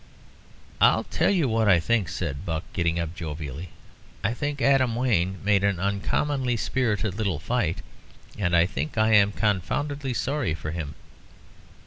"I'll 0.81 1.03
tell 1.03 1.29
you 1.29 1.47
what 1.47 1.69
I 1.69 1.79
think," 1.79 2.09
said 2.09 2.43
Buck, 2.43 2.63
getting 2.73 2.97
up 2.97 3.13
jovially. 3.13 3.69
"I 4.23 4.33
think 4.33 4.59
Adam 4.59 4.95
Wayne 4.95 5.37
made 5.43 5.63
an 5.63 5.79
uncommonly 5.79 6.57
spirited 6.57 7.13
little 7.13 7.37
fight; 7.37 7.83
and 8.35 8.55
I 8.55 8.65
think 8.65 8.97
I 8.97 9.13
am 9.13 9.31
confoundedly 9.31 10.15
sorry 10.15 10.55
for 10.55 10.71
him." 10.71 10.95